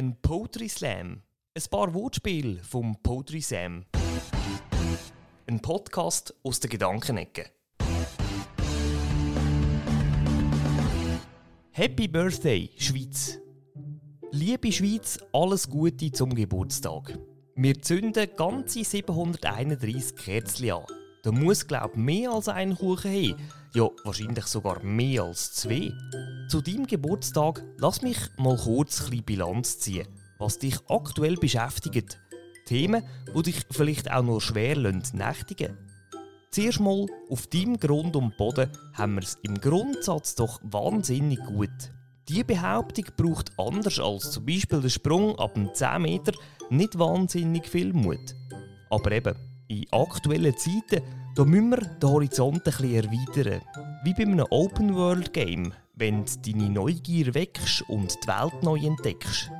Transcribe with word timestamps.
Ein 0.00 0.16
Poetry 0.22 0.66
Slam. 0.70 1.20
Ein 1.54 1.62
paar 1.70 1.92
Wortspiele 1.92 2.62
vom 2.64 2.96
Poetry 3.02 3.42
Sam. 3.42 3.84
Ein 5.46 5.60
Podcast 5.60 6.34
aus 6.42 6.58
der 6.58 6.70
Gedankenecke. 6.70 7.50
Happy 11.72 12.08
Birthday, 12.08 12.70
Schweiz! 12.78 13.40
Liebe 14.30 14.72
Schweiz, 14.72 15.18
alles 15.34 15.68
Gute 15.68 16.10
zum 16.10 16.34
Geburtstag. 16.34 17.18
Wir 17.54 17.82
zünden 17.82 18.30
ganze 18.34 18.82
731 18.82 20.16
Kerzen 20.16 20.70
an. 20.70 20.86
Da 21.22 21.30
muss, 21.30 21.66
glaub 21.66 21.94
mehr 21.98 22.30
als 22.30 22.48
ein 22.48 22.74
Kuchen 22.74 23.10
haben. 23.10 23.36
Ja, 23.74 23.90
wahrscheinlich 24.04 24.46
sogar 24.46 24.82
mehr 24.82 25.24
als 25.24 25.52
zwei. 25.52 25.92
Zu 26.50 26.62
deinem 26.62 26.88
Geburtstag 26.88 27.62
lass 27.78 28.02
mich 28.02 28.18
mal 28.36 28.56
kurz 28.56 29.08
ein 29.08 29.22
Bilanz 29.22 29.78
ziehen, 29.78 30.08
was 30.40 30.58
dich 30.58 30.74
aktuell 30.88 31.36
beschäftigt. 31.36 32.18
Themen, 32.66 33.04
die 33.32 33.42
dich 33.42 33.62
vielleicht 33.70 34.10
auch 34.10 34.24
nur 34.24 34.40
schwer 34.40 34.76
nächtigen 34.76 35.78
Zuerst 36.50 36.80
mal, 36.80 37.06
auf 37.28 37.46
deinem 37.46 37.78
Grund 37.78 38.16
und 38.16 38.36
Boden 38.36 38.68
haben 38.94 39.14
wir 39.14 39.22
es 39.22 39.38
im 39.44 39.60
Grundsatz 39.60 40.34
doch 40.34 40.58
wahnsinnig 40.64 41.38
gut. 41.44 41.70
Diese 42.28 42.42
Behauptung 42.42 43.04
braucht 43.16 43.52
anders 43.56 44.00
als 44.00 44.32
zum 44.32 44.44
Beispiel 44.44 44.80
der 44.80 44.88
Sprung 44.88 45.38
ab 45.38 45.56
10 45.72 46.02
Meter 46.02 46.32
nicht 46.68 46.98
wahnsinnig 46.98 47.68
viel 47.68 47.92
Mut. 47.92 48.34
Aber 48.90 49.12
eben, 49.12 49.36
in 49.68 49.86
aktuellen 49.92 50.56
Zeiten 50.56 51.00
da 51.36 51.44
müssen 51.44 51.70
wir 51.70 51.78
den 51.78 52.10
Horizont 52.10 52.56
ein 52.56 52.62
bisschen 52.64 53.04
erweitern. 53.04 53.62
Wie 54.02 54.14
bei 54.14 54.22
einem 54.22 54.46
Open-World-Game, 54.50 55.72
wenn 56.00 56.24
du 56.24 56.32
deine 56.40 56.70
Neugier 56.70 57.34
wächst 57.34 57.82
und 57.88 58.16
die 58.24 58.28
Welt 58.28 58.62
neu 58.62 58.78
entdeckst. 58.78 59.50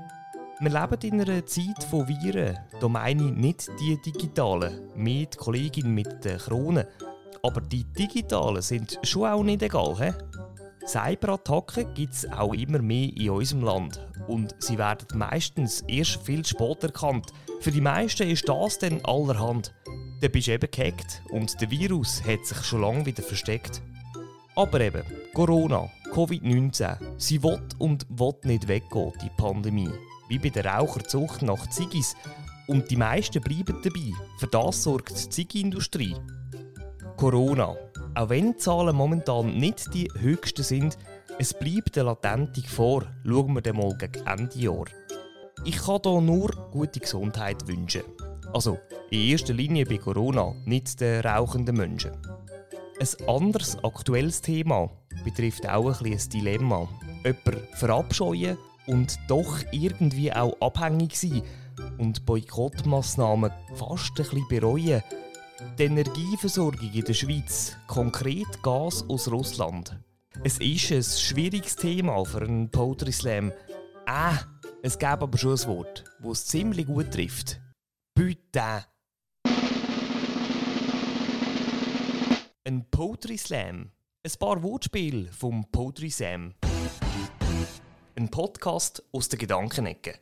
Wir 0.59 0.71
leben 0.71 1.01
in 1.02 1.21
einer 1.21 1.46
Zeit 1.46 1.85
von 1.91 2.09
Viren. 2.09 2.59
Da 2.80 2.88
meine 2.88 3.27
ich 3.27 3.33
nicht 3.33 3.71
die 3.79 4.01
digitalen, 4.01 4.91
die 4.96 5.27
Kollegin 5.37 5.95
mit 5.95 6.24
der 6.24 6.38
Krone. 6.38 6.88
Aber 7.43 7.61
die 7.61 7.85
digitalen 7.85 8.63
sind 8.63 8.99
schon 9.02 9.27
auch 9.29 9.43
nicht 9.43 9.63
egal. 9.63 9.96
He? 9.99 10.13
Cyberattacken 10.87 11.93
gibt 11.95 12.15
es 12.15 12.33
auch 12.33 12.55
immer 12.55 12.80
mehr 12.80 13.11
in 13.15 13.30
unserem 13.30 13.63
Land. 13.63 14.01
Und 14.27 14.55
sie 14.59 14.79
werden 14.79 15.18
meistens 15.18 15.83
erst 15.88 16.23
viel 16.23 16.45
später 16.45 16.87
erkannt. 16.87 17.33
Für 17.61 17.71
die 17.71 17.83
meisten 17.83 18.29
ist 18.29 18.49
das 18.49 18.79
dann 18.79 19.05
allerhand. 19.05 19.74
Dann 20.23 20.33
bist 20.33 20.46
du 20.46 20.52
eben 20.52 20.71
gehackt 20.71 21.23
und 21.30 21.61
der 21.61 21.71
Virus 21.71 22.23
hat 22.24 22.46
sich 22.46 22.63
schon 22.65 22.80
lange 22.80 23.05
wieder 23.05 23.23
versteckt. 23.23 23.83
Aber 24.61 24.83
eben, 24.83 25.05
Corona, 25.33 25.89
Covid-19, 26.13 26.99
sie 27.16 27.43
will 27.43 27.63
und 27.79 28.05
will 28.11 28.35
nicht 28.43 28.69
weggehen, 28.69 29.11
die 29.23 29.30
Pandemie. 29.39 29.89
Wie 30.29 30.39
bei 30.39 30.51
der 30.51 30.67
Raucherzucht 30.67 31.41
nach 31.41 31.67
Ziggis. 31.71 32.15
Und 32.69 32.91
die 32.91 32.97
meisten 32.97 33.41
bleiben 33.41 33.80
dabei. 33.83 34.13
Für 34.39 34.49
das 34.49 34.83
sorgt 34.83 35.13
die 35.13 35.30
Ziggi-Industrie. 35.30 36.15
Corona. 37.17 37.75
Auch 38.15 38.29
wenn 38.29 38.52
die 38.52 38.59
Zahlen 38.59 38.95
momentan 38.95 39.57
nicht 39.57 39.95
die 39.95 40.11
höchsten 40.19 40.63
sind, 40.63 40.99
es 41.39 41.55
bleibt 41.55 41.97
eine 41.97 42.09
latente 42.09 42.61
Gefahr. 42.61 43.05
Schauen 43.24 43.55
wir 43.55 43.63
dann 43.63 43.79
mal 43.79 43.97
gegen 43.97 44.27
Ende 44.27 44.59
Jahr. 44.59 44.85
Ich 45.65 45.79
kann 45.79 46.01
hier 46.05 46.21
nur 46.21 46.51
gute 46.71 47.01
Gesundheit 47.01 47.67
wünschen. 47.67 48.02
Also 48.52 48.79
in 49.11 49.21
erster 49.21 49.55
Linie 49.55 49.87
bei 49.87 49.97
Corona, 49.97 50.55
nicht 50.67 51.01
den 51.01 51.23
rauchenden 51.23 51.79
Menschen. 51.79 52.13
Ein 53.01 53.29
anderes 53.29 53.82
aktuelles 53.82 54.43
Thema 54.43 54.90
betrifft 55.24 55.66
auch 55.66 56.02
ein, 56.02 56.12
ein 56.12 56.29
Dilemma. 56.29 56.87
Jemand 57.24 57.66
verabscheuen 57.73 58.59
und 58.88 59.18
doch 59.26 59.59
irgendwie 59.73 60.30
auch 60.30 60.54
abhängig 60.60 61.18
sein 61.18 61.43
und 61.96 62.26
Boykottmaßnahmen 62.26 63.51
fast 63.74 64.10
ein 64.10 64.15
bisschen 64.16 64.48
bereuen. 64.50 65.03
Die 65.78 65.84
Energieversorgung 65.84 66.93
in 66.93 67.05
der 67.05 67.15
Schweiz, 67.15 67.75
konkret 67.87 68.62
Gas 68.62 69.03
aus 69.09 69.31
Russland. 69.31 69.99
Es 70.44 70.59
ist 70.59 70.93
ein 70.93 71.03
schwieriges 71.03 71.77
Thema 71.77 72.22
für 72.27 72.43
einen 72.43 72.71
Poetry 72.71 73.12
Slam. 73.12 73.50
Ah, 74.05 74.41
es 74.83 74.99
gäbe 74.99 75.22
aber 75.22 75.39
schon 75.39 75.59
ein 75.59 75.66
Wort, 75.69 76.05
das 76.22 76.41
es 76.41 76.47
ziemlich 76.49 76.87
gut 76.87 77.10
trifft. 77.10 77.62
Putain. 78.15 78.84
Ein 82.71 82.87
Poetry 82.89 83.37
Slam. 83.37 83.91
Ein 84.23 84.33
paar 84.39 84.63
Wortspiele 84.63 85.33
vom 85.33 85.65
Poetry 85.73 86.09
Sam. 86.09 86.55
Ein 88.15 88.29
Podcast 88.31 89.03
aus 89.11 89.29
der 89.29 89.41
Gedankenecke. 89.41 90.21